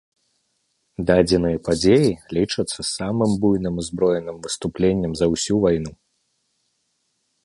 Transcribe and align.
Дадзеныя 1.09 1.57
падзеі 1.65 2.07
лічацца 2.37 2.81
самым 2.95 3.31
буйным 3.43 3.73
узброеным 3.83 4.37
выступленнем 4.47 5.11
за 5.21 5.25
ўсю 5.33 5.55
вайну. 5.67 5.91